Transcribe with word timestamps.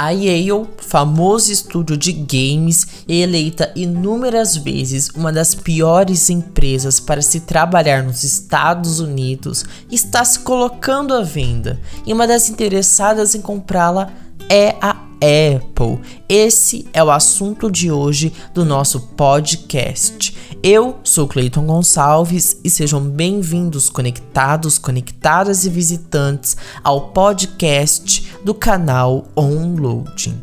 A 0.00 0.10
Yale, 0.10 0.68
famoso 0.76 1.50
estúdio 1.50 1.96
de 1.96 2.12
games, 2.12 2.86
eleita 3.08 3.72
inúmeras 3.74 4.56
vezes 4.56 5.08
uma 5.08 5.32
das 5.32 5.56
piores 5.56 6.30
empresas 6.30 7.00
para 7.00 7.20
se 7.20 7.40
trabalhar 7.40 8.04
nos 8.04 8.22
Estados 8.22 9.00
Unidos, 9.00 9.64
está 9.90 10.24
se 10.24 10.38
colocando 10.38 11.12
à 11.14 11.20
venda. 11.20 11.80
E 12.06 12.12
uma 12.12 12.28
das 12.28 12.48
interessadas 12.48 13.34
em 13.34 13.40
comprá-la 13.40 14.12
é 14.48 14.76
a 14.80 15.07
Apple. 15.18 16.00
Esse 16.28 16.86
é 16.92 17.02
o 17.02 17.10
assunto 17.10 17.70
de 17.70 17.90
hoje 17.90 18.32
do 18.54 18.64
nosso 18.64 19.00
podcast. 19.16 20.36
Eu 20.62 20.96
sou 21.04 21.28
Cleiton 21.28 21.66
Gonçalves 21.66 22.58
e 22.64 22.70
sejam 22.70 23.00
bem-vindos, 23.00 23.88
conectados, 23.90 24.78
conectadas 24.78 25.64
e 25.64 25.70
visitantes 25.70 26.56
ao 26.82 27.10
podcast 27.10 28.34
do 28.44 28.54
canal 28.54 29.26
Onloading. 29.36 30.40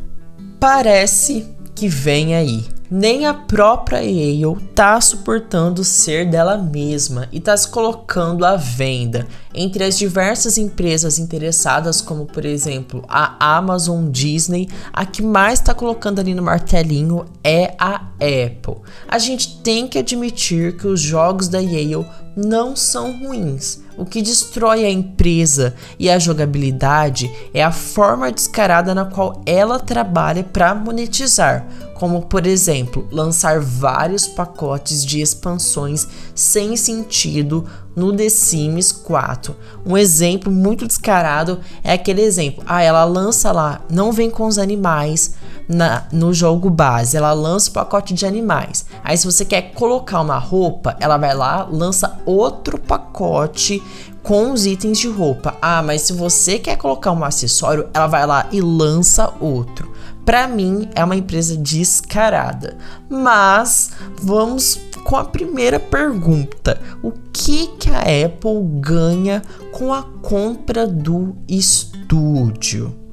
Parece 0.58 1.46
que 1.74 1.88
vem 1.88 2.34
aí 2.34 2.75
nem 2.90 3.26
a 3.26 3.34
própria 3.34 4.02
Yale 4.02 4.60
tá 4.74 5.00
suportando 5.00 5.84
ser 5.84 6.28
dela 6.28 6.56
mesma 6.56 7.28
e 7.32 7.40
tá 7.40 7.56
se 7.56 7.68
colocando 7.68 8.44
à 8.44 8.56
venda 8.56 9.26
entre 9.54 9.84
as 9.84 9.98
diversas 9.98 10.58
empresas 10.58 11.18
interessadas, 11.18 12.00
como 12.00 12.26
por 12.26 12.44
exemplo 12.44 13.02
a 13.08 13.56
Amazon 13.56 14.10
Disney, 14.10 14.68
a 14.92 15.04
que 15.06 15.22
mais 15.22 15.60
está 15.60 15.74
colocando 15.74 16.20
ali 16.20 16.34
no 16.34 16.42
martelinho 16.42 17.24
é 17.42 17.74
a 17.78 18.02
Apple. 18.14 18.82
A 19.08 19.18
gente 19.18 19.58
tem 19.62 19.88
que 19.88 19.98
admitir 19.98 20.76
que 20.76 20.86
os 20.86 21.00
jogos 21.00 21.48
da 21.48 21.58
Yale 21.58 22.06
não 22.36 22.76
são 22.76 23.18
ruins. 23.18 23.80
O 23.96 24.04
que 24.04 24.20
destrói 24.20 24.84
a 24.84 24.90
empresa 24.90 25.74
e 25.98 26.10
a 26.10 26.18
jogabilidade 26.18 27.32
é 27.54 27.64
a 27.64 27.72
forma 27.72 28.30
descarada 28.30 28.94
na 28.94 29.06
qual 29.06 29.40
ela 29.46 29.78
trabalha 29.78 30.44
para 30.44 30.74
monetizar 30.74 31.66
como 31.98 32.22
por 32.22 32.46
exemplo 32.46 33.06
lançar 33.10 33.60
vários 33.60 34.26
pacotes 34.26 35.04
de 35.04 35.20
expansões 35.20 36.06
sem 36.34 36.76
sentido 36.76 37.66
no 37.94 38.14
The 38.14 38.28
Sims 38.28 38.92
4. 38.92 39.56
Um 39.84 39.96
exemplo 39.96 40.52
muito 40.52 40.86
descarado 40.86 41.60
é 41.82 41.92
aquele 41.92 42.22
exemplo: 42.22 42.62
ah, 42.66 42.82
ela 42.82 43.04
lança 43.04 43.50
lá, 43.50 43.80
não 43.90 44.12
vem 44.12 44.30
com 44.30 44.46
os 44.46 44.58
animais 44.58 45.34
na, 45.68 46.04
no 46.12 46.32
jogo 46.32 46.70
base, 46.70 47.16
ela 47.16 47.32
lança 47.32 47.70
o 47.70 47.72
pacote 47.72 48.14
de 48.14 48.24
animais. 48.26 48.86
Aí, 49.02 49.16
se 49.16 49.26
você 49.26 49.44
quer 49.44 49.72
colocar 49.72 50.20
uma 50.20 50.38
roupa, 50.38 50.96
ela 51.00 51.16
vai 51.16 51.34
lá, 51.34 51.66
lança 51.70 52.18
outro 52.24 52.78
pacote 52.78 53.82
com 54.22 54.52
os 54.52 54.66
itens 54.66 54.98
de 54.98 55.08
roupa. 55.08 55.56
Ah, 55.62 55.82
mas 55.82 56.02
se 56.02 56.12
você 56.12 56.58
quer 56.58 56.76
colocar 56.76 57.12
um 57.12 57.24
acessório, 57.24 57.88
ela 57.94 58.06
vai 58.06 58.26
lá 58.26 58.48
e 58.50 58.60
lança 58.60 59.32
outro. 59.40 59.92
Para 60.24 60.48
mim 60.48 60.88
é 60.96 61.04
uma 61.04 61.14
empresa 61.14 61.56
descarada. 61.56 62.76
Mas 63.08 63.92
vamos 64.20 64.80
com 65.04 65.16
a 65.16 65.24
primeira 65.24 65.78
pergunta: 65.78 66.80
o 67.00 67.12
que 67.32 67.68
que 67.78 67.90
a 67.90 68.00
Apple 68.00 68.60
ganha 68.80 69.40
com 69.70 69.94
a 69.94 70.02
compra 70.02 70.84
do 70.84 71.36
estúdio? 71.48 73.05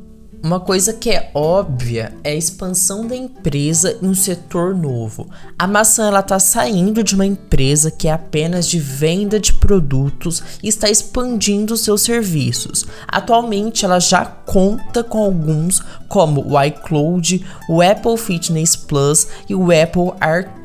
Uma 0.44 0.59
coisa 0.59 0.91
que 0.91 1.09
é 1.09 1.31
óbvia 1.33 2.13
é 2.22 2.31
a 2.31 2.36
expansão 2.36 3.08
da 3.08 3.16
empresa 3.16 3.97
em 4.02 4.08
um 4.08 4.13
setor 4.13 4.75
novo. 4.75 5.30
A 5.58 5.66
maçã 5.66 6.08
ela 6.08 6.19
está 6.19 6.38
saindo 6.38 7.02
de 7.02 7.16
uma 7.16 7.25
empresa 7.25 7.89
que 7.89 8.09
é 8.09 8.11
apenas 8.11 8.67
de 8.67 8.77
venda 8.77 9.39
de 9.39 9.53
produtos 9.53 10.44
e 10.61 10.67
está 10.67 10.89
expandindo 10.89 11.77
seus 11.77 12.02
serviços. 12.02 12.86
Atualmente 13.08 13.86
ela 13.86 14.02
já 14.02 14.25
conta 14.25 15.02
com 15.02 15.19
alguns 15.19 15.81
como 16.09 16.45
o 16.45 16.61
iCloud, 16.61 17.45
o 17.69 17.81
Apple 17.81 18.17
Fitness 18.17 18.75
Plus 18.75 19.30
e 19.47 19.55
o 19.55 19.71
Apple 19.71 20.11
Arcade. 20.19 20.62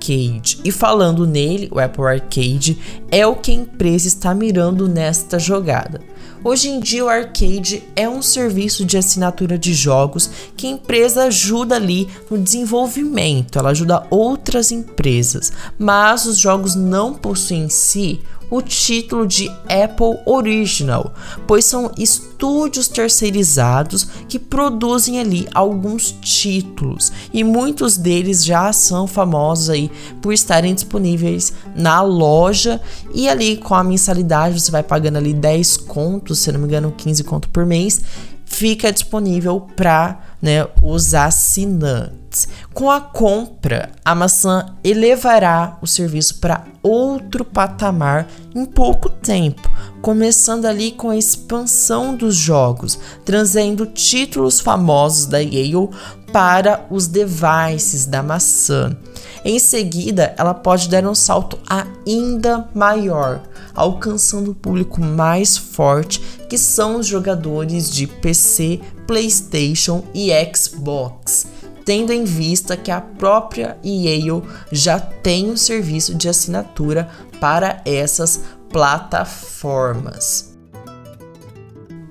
E 0.64 0.72
falando 0.72 1.26
nele, 1.26 1.68
o 1.70 1.78
Apple 1.78 2.04
Arcade 2.04 2.78
é 3.10 3.26
o 3.26 3.34
que 3.34 3.50
a 3.50 3.54
empresa 3.54 4.08
está 4.08 4.34
mirando 4.34 4.88
nesta 4.88 5.38
jogada. 5.38 6.00
Hoje 6.42 6.68
em 6.68 6.78
dia, 6.78 7.04
o 7.04 7.08
arcade 7.08 7.82
é 7.96 8.08
um 8.08 8.22
serviço 8.22 8.84
de 8.84 8.96
assinatura 8.96 9.58
de 9.58 9.74
jogos 9.74 10.30
que 10.56 10.68
a 10.68 10.70
empresa 10.70 11.24
ajuda 11.24 11.74
ali 11.74 12.08
no 12.30 12.38
desenvolvimento, 12.38 13.58
ela 13.58 13.70
ajuda 13.70 14.06
outras 14.08 14.70
empresas, 14.70 15.52
mas 15.76 16.26
os 16.26 16.38
jogos 16.38 16.76
não 16.76 17.12
possuem 17.12 17.64
em 17.64 17.68
si 17.68 18.20
o 18.50 18.62
título 18.62 19.26
de 19.26 19.48
Apple 19.68 20.18
Original, 20.24 21.12
pois 21.46 21.64
são 21.64 21.90
estúdios 21.98 22.88
terceirizados 22.88 24.08
que 24.28 24.38
produzem 24.38 25.20
ali 25.20 25.48
alguns 25.54 26.12
títulos 26.12 27.12
e 27.32 27.44
muitos 27.44 27.96
deles 27.96 28.44
já 28.44 28.72
são 28.72 29.06
famosos 29.06 29.70
aí 29.70 29.90
por 30.22 30.32
estarem 30.32 30.74
disponíveis 30.74 31.52
na 31.74 32.00
loja 32.02 32.80
e 33.12 33.28
ali 33.28 33.56
com 33.56 33.74
a 33.74 33.84
mensalidade 33.84 34.60
você 34.60 34.70
vai 34.70 34.82
pagando 34.82 35.18
ali 35.18 35.34
10 35.34 35.76
contos, 35.78 36.38
se 36.38 36.52
não 36.52 36.60
me 36.60 36.66
engano 36.66 36.92
15 36.96 37.24
contos 37.24 37.50
por 37.52 37.66
mês, 37.66 38.00
fica 38.48 38.92
disponível 38.92 39.60
para 39.76 40.20
né, 40.40 40.66
os 40.82 41.14
assinantes. 41.14 42.48
Com 42.74 42.90
a 42.90 43.00
compra, 43.00 43.90
a 44.04 44.14
maçã 44.14 44.74
elevará 44.82 45.78
o 45.80 45.86
serviço 45.86 46.38
para 46.40 46.64
outro 46.82 47.44
patamar 47.44 48.28
em 48.54 48.64
pouco 48.64 49.08
tempo, 49.08 49.70
começando 50.00 50.66
ali 50.66 50.92
com 50.92 51.10
a 51.10 51.16
expansão 51.16 52.14
dos 52.14 52.34
jogos, 52.34 52.98
trazendo 53.24 53.86
títulos 53.86 54.60
famosos 54.60 55.26
da 55.26 55.38
Yale 55.38 55.88
para 56.32 56.84
os 56.90 57.06
devices 57.06 58.06
da 58.06 58.22
maçã. 58.22 58.96
Em 59.44 59.58
seguida, 59.58 60.34
ela 60.36 60.52
pode 60.54 60.88
dar 60.88 61.06
um 61.06 61.14
salto 61.14 61.58
ainda 61.68 62.68
maior, 62.74 63.40
alcançando 63.78 64.50
o 64.50 64.54
público 64.54 65.00
mais 65.00 65.56
forte, 65.56 66.20
que 66.48 66.58
são 66.58 66.98
os 66.98 67.06
jogadores 67.06 67.90
de 67.90 68.06
PC, 68.06 68.80
PlayStation 69.06 70.04
e 70.12 70.30
Xbox, 70.54 71.46
tendo 71.84 72.12
em 72.12 72.24
vista 72.24 72.76
que 72.76 72.90
a 72.90 73.00
própria 73.00 73.78
Yale 73.84 74.42
já 74.72 74.98
tem 74.98 75.50
um 75.50 75.56
serviço 75.56 76.14
de 76.14 76.28
assinatura 76.28 77.08
para 77.40 77.80
essas 77.84 78.40
plataformas 78.70 80.47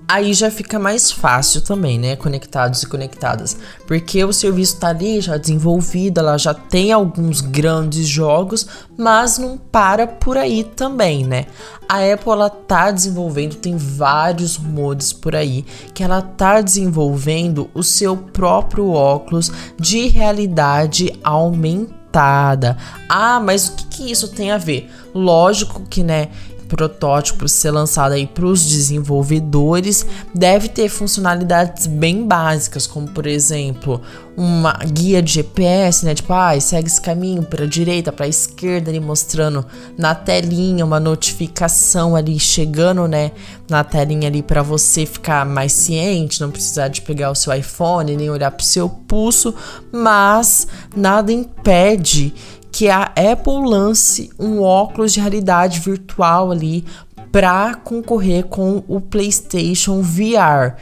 aí 0.07 0.33
já 0.33 0.49
fica 0.49 0.79
mais 0.79 1.11
fácil 1.11 1.61
também, 1.61 1.99
né? 1.99 2.15
Conectados 2.15 2.81
e 2.81 2.87
conectadas. 2.87 3.57
Porque 3.85 4.23
o 4.23 4.31
serviço 4.31 4.79
tá 4.79 4.89
ali 4.89 5.19
já 5.19 5.35
desenvolvido, 5.35 6.19
ela 6.19 6.37
já 6.37 6.53
tem 6.53 6.93
alguns 6.93 7.41
grandes 7.41 8.07
jogos, 8.07 8.65
mas 8.97 9.37
não 9.37 9.57
para 9.57 10.07
por 10.07 10.37
aí 10.37 10.63
também, 10.63 11.25
né? 11.25 11.45
A 11.89 11.97
Apple 11.97 12.31
ela 12.31 12.49
tá 12.49 12.89
desenvolvendo, 12.89 13.55
tem 13.55 13.75
vários 13.75 14.57
mods 14.57 15.11
por 15.11 15.35
aí, 15.35 15.65
que 15.93 16.03
ela 16.03 16.21
tá 16.21 16.61
desenvolvendo 16.61 17.69
o 17.73 17.83
seu 17.83 18.15
próprio 18.15 18.89
óculos 18.91 19.51
de 19.77 20.07
realidade 20.07 21.13
aumentada. 21.23 22.77
Ah, 23.09 23.39
mas 23.39 23.67
o 23.67 23.73
que, 23.73 23.85
que 23.85 24.11
isso 24.11 24.29
tem 24.29 24.51
a 24.51 24.57
ver? 24.57 24.89
Lógico 25.13 25.83
que, 25.89 26.03
né? 26.03 26.29
Protótipo 26.67 27.47
ser 27.47 27.71
lançado 27.71 28.11
aí 28.11 28.27
para 28.27 28.45
os 28.45 28.65
desenvolvedores 28.65 30.05
deve 30.33 30.69
ter 30.69 30.89
funcionalidades 30.89 31.87
bem 31.87 32.27
básicas, 32.27 32.85
como 32.85 33.07
por 33.07 33.25
exemplo 33.25 34.01
uma 34.37 34.73
guia 34.73 35.19
de 35.19 35.33
GPS, 35.33 36.05
né? 36.05 36.13
Tipo, 36.13 36.31
ah, 36.31 36.59
segue 36.59 36.87
esse 36.87 37.01
caminho 37.01 37.41
para 37.41 37.65
direita, 37.65 38.11
para 38.11 38.27
esquerda, 38.27 38.91
ali 38.91 38.99
mostrando 38.99 39.65
na 39.97 40.13
telinha 40.13 40.85
uma 40.85 40.99
notificação 40.99 42.15
ali 42.15 42.39
chegando, 42.39 43.07
né? 43.07 43.31
Na 43.67 43.83
telinha 43.83 44.27
ali 44.27 44.43
para 44.43 44.61
você 44.61 45.07
ficar 45.07 45.43
mais 45.43 45.73
ciente, 45.73 46.39
não 46.39 46.51
precisar 46.51 46.87
de 46.89 47.01
pegar 47.01 47.31
o 47.31 47.35
seu 47.35 47.51
iPhone 47.51 48.15
nem 48.15 48.29
olhar 48.29 48.51
para 48.51 48.61
o 48.61 48.65
seu 48.65 48.87
pulso, 48.87 49.55
mas 49.91 50.67
nada 50.95 51.31
impede 51.31 52.35
que 52.77 52.89
a 52.89 53.05
Apple 53.05 53.67
lance 53.67 54.29
um 54.37 54.61
óculos 54.61 55.11
de 55.11 55.19
realidade 55.19 55.79
virtual 55.79 56.51
ali 56.51 56.85
para 57.31 57.73
concorrer 57.73 58.45
com 58.45 58.83
o 58.87 59.01
PlayStation 59.01 59.99
VR. 60.03 60.75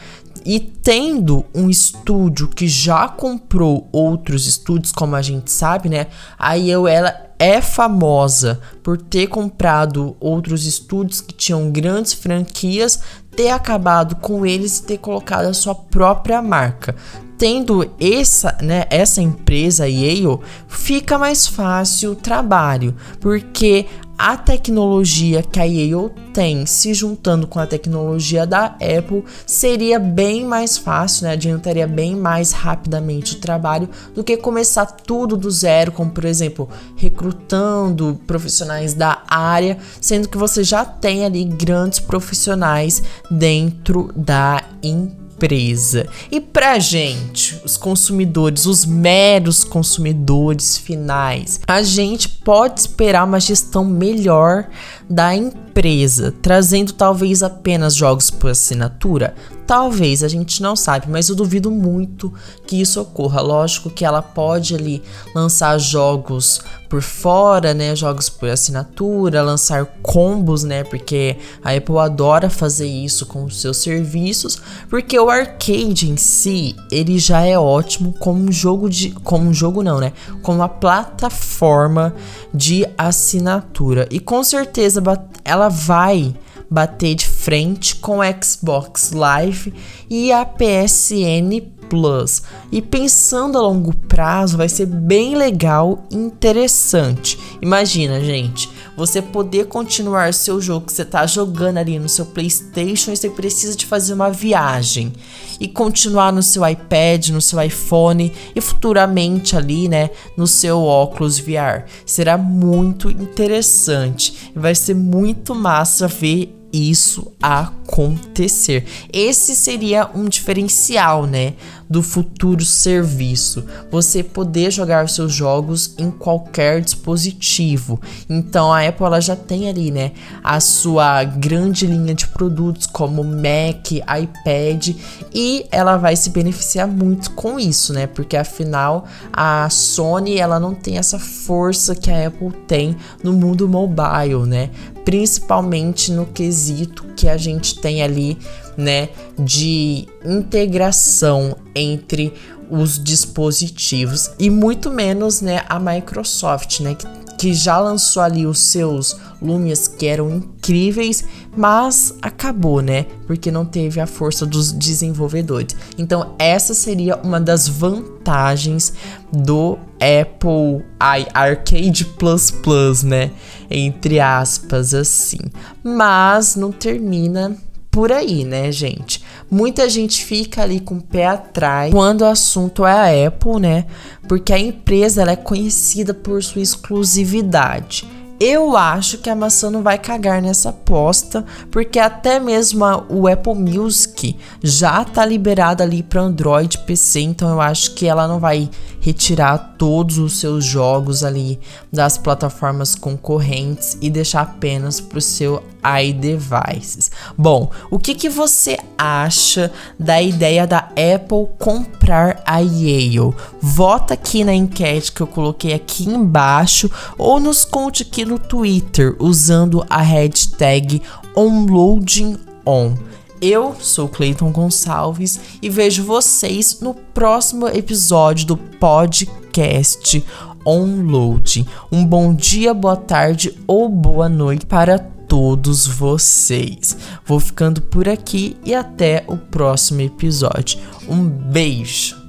E 0.46 0.60
tendo 0.60 1.46
um 1.56 1.70
estúdio 1.70 2.50
que 2.50 2.68
já 2.68 3.08
comprou 3.08 3.88
outros 3.94 4.46
estúdios, 4.46 4.92
como 4.92 5.16
a 5.16 5.22
gente 5.22 5.50
sabe, 5.50 5.88
né? 5.88 6.08
A 6.38 6.60
eu 6.60 6.86
ela 6.86 7.16
é 7.40 7.62
famosa 7.62 8.60
por 8.84 8.98
ter 8.98 9.28
comprado 9.28 10.18
outros 10.20 10.66
estúdios 10.66 11.22
que 11.22 11.34
tinham 11.34 11.72
grandes 11.72 12.14
franquias, 12.14 13.00
ter 13.34 13.52
acabado 13.52 14.18
com 14.18 14.46
eles 14.46 14.80
e 14.80 14.84
ter 14.84 14.98
colocado 14.98 15.46
a 15.46 15.54
sua 15.54 15.74
própria 15.74 16.42
marca 16.42 16.94
tendo 17.38 17.90
essa, 18.00 18.58
né, 18.62 18.86
essa 18.90 19.22
empresa 19.22 19.88
Yale, 19.88 20.40
fica 20.68 21.18
mais 21.18 21.48
fácil 21.48 22.12
o 22.12 22.16
trabalho, 22.16 22.96
porque 23.20 23.86
a 24.18 24.38
tecnologia 24.38 25.44
que 25.44 25.60
a 25.60 25.64
Yale 25.64 26.10
tem 26.34 26.66
se 26.66 26.94
juntando 26.94 27.46
com 27.48 27.60
a 27.60 27.68
tecnologia 27.68 28.48
da 28.48 28.66
Apple 28.66 29.26
seria 29.46 30.00
bem 30.00 30.46
mais 30.46 30.78
fácil, 30.78 31.26
né? 31.26 31.34
Adiantaria 31.34 31.86
bem 31.86 32.16
mais 32.16 32.54
rapidamente 32.54 33.36
o 33.36 33.40
trabalho 33.40 33.90
do 34.14 34.24
que 34.24 34.38
começar 34.38 34.86
tudo 34.86 35.36
do 35.36 35.52
zero, 35.52 35.92
como 35.92 36.12
por 36.12 36.24
exemplo, 36.24 36.70
recrutando 36.96 38.20
profissionais 38.26 38.94
da 38.94 39.22
área, 39.28 39.78
sendo 40.00 40.30
que 40.30 40.38
você 40.38 40.64
já 40.64 40.86
tem 40.86 41.26
ali 41.26 41.44
grandes 41.44 42.00
profissionais 42.00 43.04
dentro 43.30 44.12
da 44.16 44.64
empresa 44.82 45.25
empresa. 45.36 46.08
E 46.32 46.40
pra 46.40 46.80
gente, 46.80 47.62
os 47.64 47.76
consumidores, 47.76 48.66
os 48.66 48.86
meros 48.86 49.64
consumidores 49.64 50.78
finais, 50.78 51.60
a 51.68 51.82
gente 51.82 52.30
pode 52.30 52.80
esperar 52.80 53.26
uma 53.26 53.40
gestão 53.40 53.84
melhor 53.84 54.68
da 55.10 55.36
empresa, 55.36 56.34
trazendo 56.42 56.94
talvez 56.94 57.44
apenas 57.44 57.94
jogos 57.94 58.30
por 58.30 58.50
assinatura? 58.50 59.36
Talvez, 59.68 60.24
a 60.24 60.28
gente 60.28 60.62
não 60.62 60.76
sabe, 60.76 61.08
mas 61.10 61.28
eu 61.28 61.36
duvido 61.36 61.72
muito 61.72 62.32
que 62.68 62.80
isso 62.80 63.02
ocorra. 63.02 63.42
Lógico 63.42 63.90
que 63.90 64.06
ela 64.06 64.22
pode 64.22 64.76
ali 64.76 65.02
lançar 65.34 65.78
jogos 65.80 66.62
por 66.88 67.02
fora, 67.02 67.74
né, 67.74 67.96
jogos 67.96 68.30
por 68.30 68.48
assinatura, 68.48 69.42
lançar 69.42 69.86
combos, 70.04 70.64
né, 70.64 70.84
porque 70.84 71.36
a 71.64 71.74
Apple 71.74 71.98
adora 71.98 72.50
fazer 72.50 72.86
isso 72.86 73.26
com 73.26 73.44
os 73.44 73.60
seus 73.60 73.78
serviços, 73.78 74.62
porque 74.88 75.20
o 75.20 75.30
arcade 75.30 76.10
em 76.10 76.16
si, 76.16 76.76
ele 76.92 77.18
já 77.18 77.42
é 77.42 77.58
ótimo 77.58 78.14
como 78.14 78.44
um 78.44 78.52
jogo 78.52 78.88
de, 78.88 79.12
como 79.24 79.50
um 79.50 79.54
jogo 79.54 79.82
não, 79.82 80.00
né, 80.00 80.14
como 80.44 80.60
uma 80.60 80.70
plataforma 80.70 82.14
de 82.54 82.88
assinatura. 82.98 84.08
E 84.12 84.20
com 84.20 84.44
certeza 84.44 85.02
ela 85.44 85.70
vai 85.70 86.36
bater 86.70 87.16
de 87.16 87.26
frente 87.28 87.96
com 87.96 88.20
Xbox 88.42 89.12
Live 89.12 89.74
e 90.10 90.32
a 90.32 90.46
PSN 90.46 91.62
Plus. 91.90 92.42
E 92.72 92.82
pensando 92.82 93.58
a 93.58 93.62
longo 93.62 93.96
prazo, 93.96 94.58
vai 94.58 94.68
ser 94.68 94.88
bem 94.88 95.36
legal 95.36 96.06
e 96.10 96.16
interessante. 96.16 97.38
Imagina, 97.62 98.20
gente, 98.20 98.70
você 98.98 99.22
poder 99.22 99.68
continuar 99.68 100.34
seu 100.34 100.60
jogo 100.60 100.88
que 100.88 100.94
você 100.94 101.04
está 101.04 101.26
jogando 101.28 101.78
ali 101.78 102.00
no 102.00 102.10
seu 102.10 102.26
PlayStation 102.26 103.12
e 103.12 103.18
você 103.18 103.30
precisa 103.30 103.76
de 103.76 103.86
fazer 103.86 104.14
uma 104.14 104.32
viagem 104.32 105.14
e 105.60 105.68
continuar 105.68 106.32
no 106.32 106.44
seu 106.44 106.68
iPad, 106.68 107.30
no 107.30 107.42
seu 107.42 107.62
iPhone 107.62 108.32
e 108.56 108.62
futuramente 108.62 109.56
ali, 109.56 109.88
né, 109.88 110.10
no 110.38 110.48
seu 110.48 110.82
óculos 110.82 111.40
VR. 111.40 111.86
Será 112.06 112.38
muito 112.38 113.10
interessante 113.10 114.52
e 114.56 114.60
vai 114.60 114.76
ser 114.76 114.96
muito 114.96 115.56
massa 115.56 116.08
ver 116.08 116.56
isso 116.72 117.32
acontecer. 117.42 118.86
Esse 119.12 119.56
seria 119.56 120.10
um 120.14 120.28
diferencial, 120.28 121.26
né, 121.26 121.54
do 121.90 122.02
futuro 122.02 122.66
serviço. 122.66 123.64
Você 123.92 124.24
poder 124.24 124.72
jogar 124.72 125.08
seus 125.08 125.32
jogos 125.32 125.94
em 125.98 126.10
qualquer 126.10 126.82
dispositivo. 126.82 128.02
Então 128.30 128.74
a 128.74 128.86
Apple 128.86 129.06
ela 129.06 129.22
já 129.22 129.36
tem 129.36 129.70
ali, 129.70 129.92
né, 129.92 130.12
a 130.44 130.60
sua 130.60 131.24
grande 131.24 131.86
linha 131.86 132.14
de 132.14 132.28
produtos 132.28 132.88
como 132.88 133.24
Mac, 133.24 133.92
iPad 133.92 134.96
e 135.34 135.66
ela 135.72 135.98
vai 135.98 136.16
se 136.16 136.30
beneficiar 136.30 136.88
muito 136.88 137.32
com 137.32 137.60
isso, 137.60 137.94
né? 137.94 138.08
Porque 138.08 138.36
afinal 138.36 139.06
a 139.32 139.70
Sony 139.70 140.38
ela 140.38 140.60
não 140.60 140.74
tem 140.74 140.98
essa 140.98 141.20
força 141.20 141.96
que 141.96 142.10
a 142.10 142.28
Apple 142.28 142.52
tem 142.68 142.96
no 143.24 143.34
mundo 143.34 143.68
mobile, 143.68 144.46
né? 144.46 144.70
Principalmente 145.06 146.12
no 146.12 146.26
quesito 146.26 147.06
que 147.16 147.30
a 147.30 147.38
gente 147.38 147.80
tem 147.80 148.02
ali 148.02 148.38
né, 148.76 149.10
de 149.38 150.08
integração 150.26 151.56
entre 151.74 152.34
os 152.70 153.02
dispositivos 153.02 154.32
e 154.40 154.50
muito 154.50 154.90
menos, 154.90 155.42
né, 155.42 155.62
a 155.68 155.80
Microsoft, 155.80 156.80
né, 156.80 156.96
que, 156.96 157.08
que 157.38 157.54
já 157.54 157.80
lançou 157.80 158.24
ali 158.24 158.46
os 158.46 158.60
seus 158.60 159.18
Lumias 159.42 159.88
que 159.88 160.08
eram 160.08 160.32
incríveis, 160.32 161.24
mas 161.56 162.14
acabou, 162.22 162.82
né, 162.82 163.06
porque 163.28 163.52
não 163.52 163.66
teve 163.66 164.00
a 164.00 164.08
força 164.08 164.46
dos 164.46 164.72
desenvolvedores. 164.72 165.76
Então 165.98 166.34
essa 166.40 166.74
seria 166.74 167.18
uma 167.18 167.40
das 167.40 167.68
vantagens 167.68 168.94
do 169.32 169.78
Apple 169.96 170.86
Arcade 171.00 172.06
Plus 172.06 172.52
Plus, 172.52 173.04
né, 173.04 173.32
entre 173.70 174.20
aspas 174.20 174.94
assim. 174.94 175.40
Mas 175.84 176.56
não 176.56 176.72
termina 176.72 177.56
por 177.92 178.12
aí, 178.12 178.44
né, 178.44 178.72
gente? 178.74 179.24
Muita 179.50 179.88
gente 179.90 180.24
fica 180.26 180.64
ali 180.64 180.80
com 180.80 180.96
o 180.96 181.02
pé 181.02 181.28
atrás 181.28 181.92
quando 181.92 182.22
o 182.22 182.26
assunto 182.26 182.86
é 182.86 183.24
a 183.24 183.28
Apple, 183.28 183.60
né? 183.60 183.86
Porque 184.28 184.52
a 184.52 184.60
empresa 184.60 185.22
ela 185.22 185.32
é 185.32 185.36
conhecida 185.36 186.14
por 186.14 186.44
sua 186.44 186.62
exclusividade. 186.62 188.08
Eu 188.38 188.76
acho 188.76 189.20
que 189.20 189.30
a 189.30 189.36
maçã 189.36 189.72
não 189.72 189.82
vai 189.82 189.98
cagar 189.98 190.42
nessa 190.42 190.70
aposta, 190.70 191.46
porque 191.72 191.98
até 191.98 192.38
mesmo 192.38 192.84
a, 192.84 193.02
o 193.08 193.30
Apple 193.30 193.56
Music 193.56 194.36
já 194.62 195.06
tá 195.06 195.26
liberado 195.26 195.82
ali 195.82 196.04
para 196.04 196.22
Android 196.22 196.80
PC, 196.80 197.22
então 197.22 197.50
eu 197.50 197.62
acho 197.62 197.94
que 197.94 198.06
ela 198.06 198.28
não 198.28 198.38
vai 198.38 198.70
retirar 199.06 199.76
todos 199.78 200.18
os 200.18 200.40
seus 200.40 200.66
jogos 200.66 201.24
ali 201.24 201.60
das 201.94 202.18
plataformas 202.18 202.96
concorrentes 202.96 203.96
e 204.02 204.10
deixar 204.10 204.42
apenas 204.42 205.00
para 205.00 205.20
o 205.20 205.22
seu 205.22 205.62
iDevices. 206.04 207.12
Bom, 207.38 207.70
o 207.92 208.00
que, 208.00 208.16
que 208.16 208.28
você 208.28 208.80
acha 208.98 209.72
da 210.00 210.20
ideia 210.20 210.66
da 210.66 210.90
Apple 210.90 211.54
comprar 211.60 212.42
a 212.48 212.58
Yale? 212.58 213.36
Vota 213.62 214.16
aqui 214.16 214.44
na 214.44 214.56
enquete 214.56 215.12
que 215.12 215.22
eu 215.22 215.28
coloquei 215.28 215.76
aqui 215.76 216.10
embaixo 216.10 216.90
ou 217.16 217.40
nos 217.40 217.64
conte 217.64 218.02
aqui 218.02 218.26
no 218.26 218.40
Twitter 218.40 219.16
usando 219.20 219.86
a 219.88 220.02
hashtag 220.02 221.00
OnloadingOn. 221.36 222.96
Eu 223.42 223.76
sou 223.80 224.08
Cleiton 224.08 224.52
Gonçalves 224.52 225.40
e 225.62 225.70
vejo 225.70 226.04
vocês 226.04 226.80
no 226.80 226.94
próximo 226.94 227.68
episódio 227.68 228.48
do 228.48 228.58
podcast 228.58 230.24
Onload. 230.66 231.68
Um 231.92 232.06
bom 232.06 232.34
dia, 232.34 232.74
boa 232.74 232.96
tarde 232.96 233.58
ou 233.68 233.88
boa 233.88 234.28
noite 234.28 234.66
para 234.66 234.98
todos 234.98 235.86
vocês. 235.86 236.98
Vou 237.26 237.40
ficando 237.40 237.82
por 237.82 238.08
aqui 238.08 238.58
e 238.64 238.74
até 238.74 239.24
o 239.28 239.38
próximo 239.38 240.02
episódio. 240.02 240.80
Um 241.08 241.28
beijo! 241.28 242.25